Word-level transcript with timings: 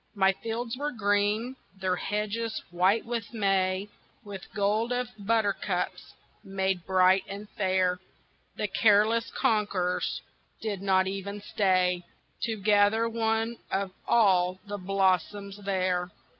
My 0.15 0.31
fields 0.33 0.75
were 0.77 0.91
green, 0.91 1.55
their 1.79 1.95
hedges 1.97 2.63
white 2.71 3.05
with 3.05 3.35
May, 3.35 3.87
With 4.23 4.51
gold 4.55 4.91
of 4.91 5.09
buttercups 5.19 6.15
made 6.43 6.87
bright 6.87 7.23
and 7.29 7.47
fair, 7.51 7.99
The 8.55 8.67
careless 8.67 9.29
conquerors 9.29 10.21
did 10.59 10.81
not 10.81 11.05
even 11.05 11.39
stay 11.39 12.01
To 12.45 12.59
gather 12.59 13.07
one 13.07 13.57
of 13.69 13.91
all 14.07 14.59
the 14.65 14.79
blossoms 14.79 15.57
there. 15.63 16.09